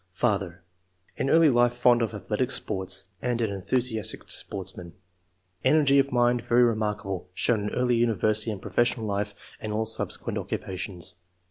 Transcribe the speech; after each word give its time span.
]Father— 0.23 0.63
In 1.17 1.29
early 1.29 1.51
life 1.51 1.75
fond 1.75 2.01
of 2.01 2.11
athletic 2.15 2.49
sports, 2.49 3.09
and 3.21 3.39
an 3.39 3.51
enthusiastic 3.51 4.31
sportsman. 4.31 4.93
Energy 5.63 5.99
of 5.99 6.11
mind 6.11 6.41
very 6.43 6.63
remarkable, 6.63 7.29
shown 7.35 7.59
in 7.67 7.75
early 7.75 7.97
university 7.97 8.49
and 8.49 8.59
professional 8.63 9.05
life 9.05 9.35
and 9.59 9.71
all 9.71 9.85
subsequent 9.85 10.39
occupations. 10.39 11.17